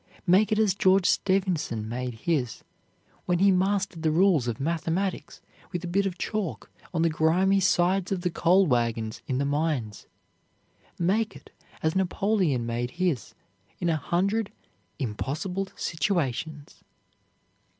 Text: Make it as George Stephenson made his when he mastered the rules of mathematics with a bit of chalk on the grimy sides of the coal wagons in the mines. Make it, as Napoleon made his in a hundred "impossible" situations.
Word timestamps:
Make 0.25 0.51
it 0.51 0.57
as 0.57 0.73
George 0.73 1.05
Stephenson 1.07 1.87
made 1.87 2.15
his 2.25 2.63
when 3.27 3.37
he 3.37 3.51
mastered 3.51 4.01
the 4.01 4.09
rules 4.09 4.47
of 4.47 4.59
mathematics 4.59 5.41
with 5.71 5.83
a 5.83 5.87
bit 5.87 6.07
of 6.07 6.17
chalk 6.17 6.71
on 6.91 7.03
the 7.03 7.09
grimy 7.11 7.59
sides 7.59 8.11
of 8.11 8.21
the 8.21 8.31
coal 8.31 8.65
wagons 8.65 9.21
in 9.27 9.37
the 9.37 9.45
mines. 9.45 10.07
Make 10.97 11.35
it, 11.35 11.51
as 11.83 11.95
Napoleon 11.95 12.65
made 12.65 12.89
his 12.97 13.35
in 13.77 13.89
a 13.89 13.97
hundred 13.97 14.51
"impossible" 14.97 15.67
situations. 15.75 16.81